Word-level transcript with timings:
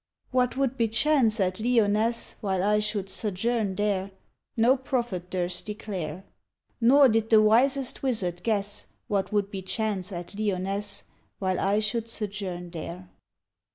What 0.31 0.57
would 0.57 0.79
bechance 0.79 1.39
at 1.39 1.59
Lyonnesse 1.59 2.35
While 2.41 2.63
I 2.63 2.79
should 2.79 3.07
sojourn 3.07 3.75
there 3.75 4.09
No 4.57 4.75
prophet 4.75 5.29
durst 5.29 5.67
declare, 5.67 6.23
Nor 6.81 7.07
did 7.07 7.29
the 7.29 7.39
wisest 7.39 8.01
wizard 8.01 8.41
guess 8.41 8.87
What 9.07 9.31
would 9.31 9.51
bechance 9.51 10.11
at 10.11 10.33
Lyonnesse 10.33 11.03
While 11.37 11.59
I 11.59 11.77
should 11.81 12.07
sojourn 12.09 12.71
there. 12.71 13.11